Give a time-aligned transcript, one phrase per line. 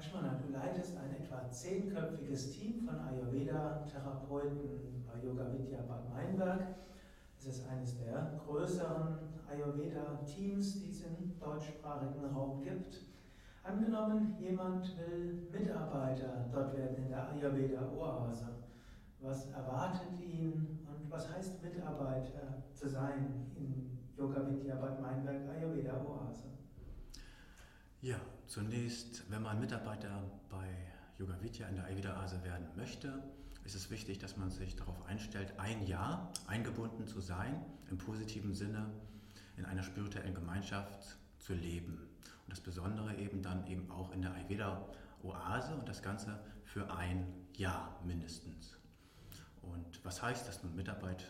[0.00, 6.74] Lakshmana, du leitest ein etwa zehnköpfiges Team von Ayurveda-Therapeuten bei Yoga Vidya Bad Meinberg.
[7.38, 13.02] Es ist eines der größeren Ayurveda-Teams, die es im deutschsprachigen Raum gibt.
[13.62, 18.48] Angenommen, jemand will Mitarbeiter dort werden in der Ayurveda-Oase.
[19.20, 25.46] Was erwartet ihn und was heißt Mitarbeiter zu sein in Yoga Vidya Bad Meinberg?
[28.02, 30.66] Ja, zunächst, wenn man Mitarbeiter bei
[31.18, 33.22] Yoga Vidya in der Ayurveda Oase werden möchte,
[33.66, 38.54] ist es wichtig, dass man sich darauf einstellt, ein Jahr eingebunden zu sein, im positiven
[38.54, 38.90] Sinne
[39.58, 42.08] in einer spirituellen Gemeinschaft zu leben.
[42.46, 44.82] Und das Besondere eben dann eben auch in der Ayurveda
[45.22, 47.26] Oase und das Ganze für ein
[47.58, 48.78] Jahr mindestens.
[49.60, 51.26] Und was heißt das nun Mitarbeit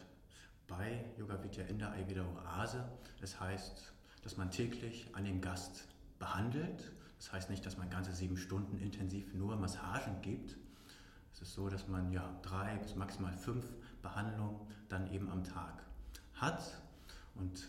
[0.68, 2.88] bei Yoga Vidya in der Ayurveda Oase?
[3.21, 5.88] Es heißt, dass man täglich an den Gast
[6.20, 6.92] behandelt.
[7.16, 10.56] Das heißt nicht, dass man ganze sieben Stunden intensiv nur Massagen gibt.
[11.32, 13.66] Es ist so, dass man ja drei bis maximal fünf
[14.02, 15.82] Behandlungen dann eben am Tag
[16.35, 16.80] hat
[17.35, 17.68] und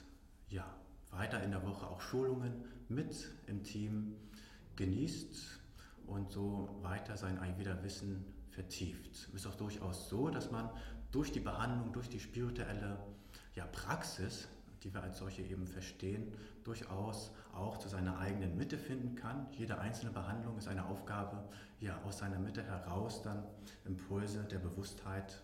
[0.50, 0.66] ja
[1.10, 4.16] weiter in der Woche auch Schulungen mit im Team
[4.76, 5.60] genießt
[6.08, 9.30] und so weiter sein Ayurveda-Wissen vertieft.
[9.30, 10.70] Es ist auch durchaus so, dass man
[11.12, 12.98] durch die Behandlung, durch die spirituelle
[13.56, 14.48] ja, Praxis
[14.84, 19.48] die wir als solche eben verstehen, durchaus auch zu seiner eigenen Mitte finden kann.
[19.52, 21.44] Jede einzelne Behandlung ist eine Aufgabe,
[21.80, 23.44] ja, aus seiner Mitte heraus dann
[23.86, 25.42] Impulse der Bewusstheit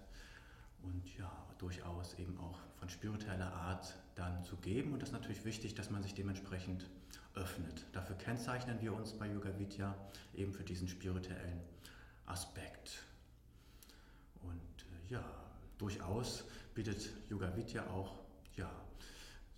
[0.83, 4.93] und ja, durchaus eben auch von spiritueller Art dann zu geben.
[4.93, 6.89] Und das ist natürlich wichtig, dass man sich dementsprechend
[7.33, 7.85] öffnet.
[7.93, 9.95] Dafür kennzeichnen wir uns bei Yoga Vidya
[10.35, 11.61] eben für diesen spirituellen
[12.25, 13.03] Aspekt.
[14.41, 15.23] Und äh, ja,
[15.77, 18.19] durchaus bietet Yoga Vidya auch
[18.55, 18.69] ja,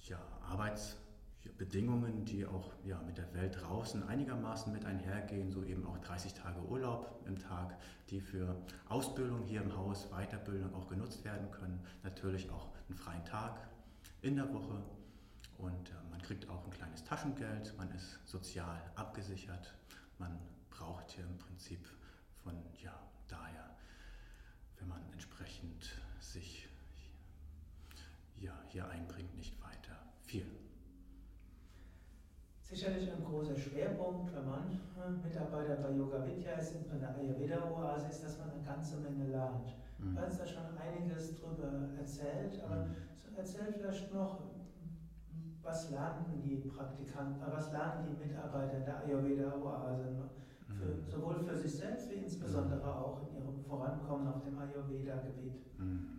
[0.10, 5.98] ja, Arbeitsbedingungen, die auch ja, mit der Welt draußen einigermaßen mit einhergehen, so eben auch
[6.00, 7.78] 30 Tage Urlaub im Tag,
[8.10, 8.56] die für
[8.88, 11.80] Ausbildung hier im Haus, Weiterbildung auch genutzt werden können.
[12.04, 13.68] Natürlich auch einen freien Tag
[14.22, 14.84] in der Woche
[15.58, 19.74] und äh, man kriegt auch ein kleines Taschengeld, man ist sozial abgesichert,
[20.18, 20.38] man
[20.70, 21.88] braucht hier im Prinzip
[22.44, 23.76] von ja, daher,
[24.78, 26.69] wenn man entsprechend sich
[28.42, 30.46] ja, hier einbringt, nicht weiter viel.
[32.62, 38.24] Sicherlich ein großer Schwerpunkt, wenn man Mitarbeiter bei Yoga Vidya ist, in der Ayurveda-Oase, ist,
[38.24, 39.74] dass man eine ganze Menge lernt.
[39.98, 40.16] Mhm.
[40.16, 42.96] Du hast da schon einiges drüber erzählt, aber mhm.
[43.36, 44.42] erzähl vielleicht noch,
[45.64, 50.30] was lernen die Praktikanten, äh, was lernen die Mitarbeiter in der Ayurveda-Oase,
[50.68, 51.10] mhm.
[51.10, 52.86] sowohl für sich selbst wie insbesondere mhm.
[52.86, 55.80] auch in ihrem Vorankommen auf dem Ayurveda-Gebiet?
[55.80, 56.19] Mhm.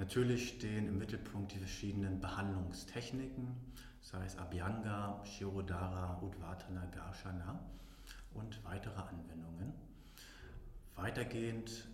[0.00, 3.48] Natürlich stehen im Mittelpunkt die verschiedenen Behandlungstechniken,
[4.00, 7.60] sei es Abhyanga, Shirodhara, Udvatana, Garshana
[8.32, 9.74] und weitere Anwendungen.
[10.96, 11.86] Weitergehend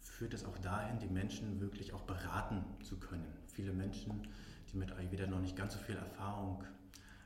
[0.00, 3.30] führt es auch dahin, die Menschen wirklich auch beraten zu können.
[3.48, 4.28] Viele Menschen,
[4.72, 6.64] die mit Ayurveda noch nicht ganz so viel Erfahrung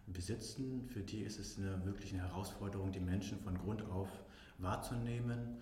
[0.09, 4.09] besitzen, für die ist es eine wirklich eine Herausforderung, die Menschen von Grund auf
[4.59, 5.59] wahrzunehmen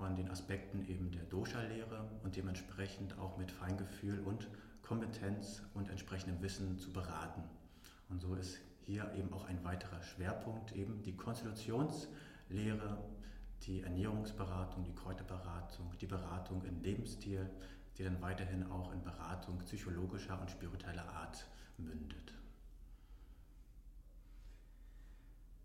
[0.00, 4.48] von den Aspekten eben der Dosha-Lehre und dementsprechend auch mit Feingefühl und
[4.80, 7.42] Kompetenz und entsprechendem Wissen zu beraten.
[8.08, 12.96] Und so ist hier eben auch ein weiterer Schwerpunkt eben die Konstitutionslehre,
[13.66, 17.50] die Ernährungsberatung, die Kräuterberatung, die Beratung im Lebensstil,
[17.98, 21.46] die dann weiterhin auch in Beratung psychologischer und spiritueller Art
[21.76, 22.32] mündet.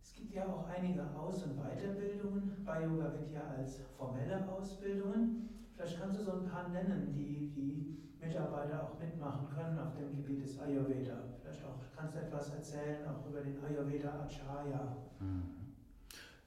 [0.03, 5.49] Es gibt ja auch einige Aus- und Weiterbildungen bei Yoga Vidya als formelle Ausbildungen.
[5.75, 10.15] Vielleicht kannst du so ein paar nennen, die die Mitarbeiter auch mitmachen können auf dem
[10.15, 11.17] Gebiet des Ayurveda.
[11.41, 14.95] Vielleicht auch kannst du etwas erzählen auch über den Ayurveda Acharya.
[15.19, 15.43] Mhm.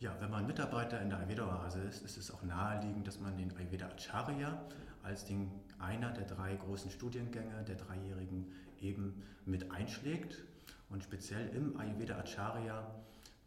[0.01, 3.55] Ja, wenn man Mitarbeiter in der Ayurveda-Oase ist, ist es auch naheliegend, dass man den
[3.57, 4.63] Ayurveda Acharya
[5.03, 8.47] als den, einer der drei großen Studiengänge der Dreijährigen
[8.81, 10.45] eben mit einschlägt.
[10.91, 12.87] Und speziell im Ayurveda Acharya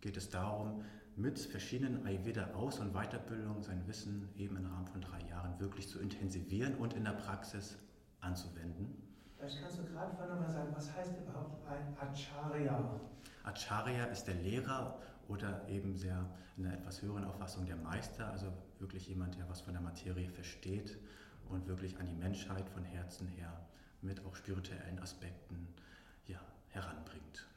[0.01, 0.83] geht es darum,
[1.15, 5.99] mit verschiedenen Ayurveda-Aus- und Weiterbildungen sein Wissen eben im Rahmen von drei Jahren wirklich zu
[5.99, 7.77] intensivieren und in der Praxis
[8.21, 8.95] anzuwenden.
[9.37, 12.99] Vielleicht kannst du gerade vorhin nochmal sagen, was heißt überhaupt ein Acharya?
[13.43, 16.25] Acharya ist der Lehrer oder eben sehr
[16.57, 20.29] in einer etwas höheren Auffassung der Meister, also wirklich jemand, der was von der Materie
[20.29, 20.97] versteht
[21.49, 23.51] und wirklich an die Menschheit von Herzen her
[24.01, 25.67] mit auch spirituellen Aspekten
[26.27, 26.39] ja,
[26.69, 27.47] heranbringt.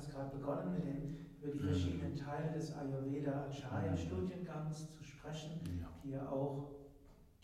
[0.00, 5.60] Hast gerade begonnen, mit den, über die verschiedenen Teile des Ayurveda-Acharya-Studiengangs zu sprechen,
[6.02, 6.70] die ja auch,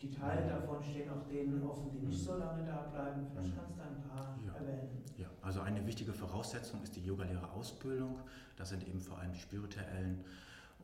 [0.00, 3.26] die Teile davon stehen auch denen offen, die nicht so lange da bleiben.
[3.30, 4.54] Vielleicht kannst du ein paar ja.
[4.54, 5.04] erwähnen.
[5.18, 8.20] Ja, also eine wichtige Voraussetzung ist die Yogalehrerausbildung.
[8.56, 10.24] Das sind eben vor allem die spirituellen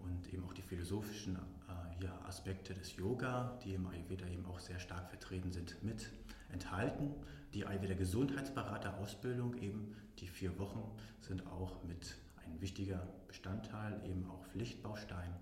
[0.04, 4.58] und eben auch die philosophischen äh, ja, Aspekte des Yoga, die im Ayurveda eben auch
[4.58, 6.10] sehr stark vertreten sind, mit
[6.52, 7.14] enthalten.
[7.54, 10.82] Die Ayurveda Gesundheitsberater-Ausbildung eben, die vier Wochen,
[11.20, 12.14] sind auch mit
[12.46, 15.34] ein wichtiger Bestandteil, eben auch Pflichtbaustein.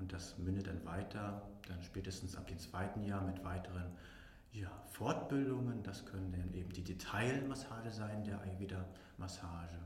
[0.00, 3.92] Und das mündet dann weiter, dann spätestens ab dem zweiten Jahr mit weiteren
[4.52, 5.84] ja, Fortbildungen.
[5.84, 9.78] Das können dann eben die Detailmassage sein, der Ayurveda-Massage.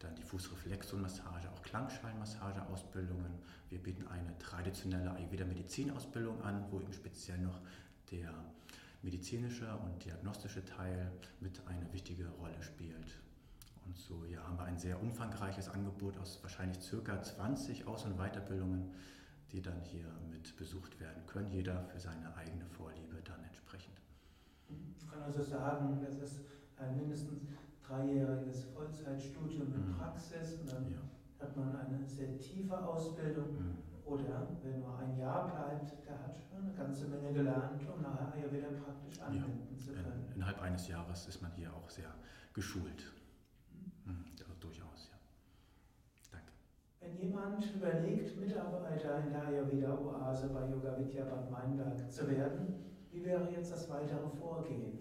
[0.00, 3.38] Dann die Fußreflexionmassage, auch Klangschalmassage-Ausbildungen.
[3.68, 7.60] Wir bieten eine traditionelle Ayurveda-Medizinausbildung an, wo eben speziell noch
[8.10, 8.32] der
[9.02, 11.10] medizinische und diagnostische Teil
[11.40, 13.20] mit eine wichtige Rolle spielt.
[13.86, 18.16] Und so ja, haben wir ein sehr umfangreiches Angebot aus wahrscheinlich circa 20 Aus- und
[18.16, 18.94] Weiterbildungen,
[19.52, 24.00] die dann hier mit besucht werden können, jeder für seine eigene Vorliebe dann entsprechend.
[24.68, 26.40] Ich kann also sagen, das ist
[26.76, 27.42] ein mindestens
[27.82, 29.94] dreijähriges Vollzeitstudium mit mhm.
[29.94, 30.98] Praxis und dann ja.
[31.40, 33.58] hat man eine sehr tiefe Ausbildung.
[33.58, 33.89] Mhm.
[34.10, 38.32] Oder wer nur ein Jahr bleibt, der hat schon eine ganze Menge gelernt, um nachher
[38.34, 39.78] Ayurveda praktisch anwenden ja.
[39.78, 40.26] zu können.
[40.30, 42.12] In, innerhalb eines Jahres ist man hier auch sehr
[42.52, 43.12] geschult.
[44.04, 44.24] Mhm.
[44.40, 45.18] Also durchaus, ja.
[46.32, 46.50] Danke.
[46.98, 52.74] Wenn jemand überlegt, Mitarbeiter in der Ayurveda-Oase bei Yoga Vidya Bad Meinberg zu werden,
[53.12, 54.98] wie wäre jetzt das weitere Vorgehen?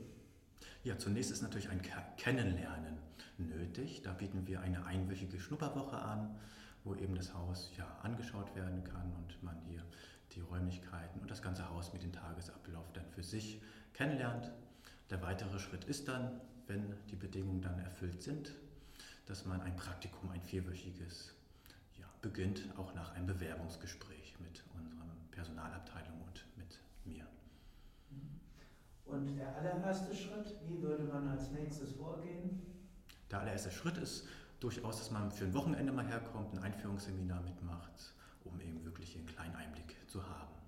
[0.84, 1.82] Ja, zunächst ist natürlich ein
[2.18, 3.00] Kennenlernen
[3.40, 4.04] nötig.
[4.04, 6.36] Da bieten wir eine einwöchige Schnupperwoche an,
[6.84, 9.84] wo eben das Haus ja angeschaut werden kann und man hier
[10.34, 13.62] die Räumlichkeiten und das ganze Haus mit dem Tagesablauf dann für sich
[13.94, 14.52] kennenlernt.
[15.10, 18.54] Der weitere Schritt ist dann, wenn die Bedingungen dann erfüllt sind,
[19.26, 21.34] dass man ein Praktikum, ein vierwöchiges,
[21.98, 27.26] ja, beginnt, auch nach einem Bewerbungsgespräch mit unserer Personalabteilung und mit mir.
[29.06, 32.62] Und der allererste Schritt, wie würde man als nächstes vorgehen?
[33.32, 34.28] Der allererste Schritt ist
[34.60, 38.14] durchaus, dass man für ein Wochenende mal herkommt, ein Einführungsseminar mitmacht,
[38.44, 40.59] um eben wirklich einen kleinen Einblick zu haben.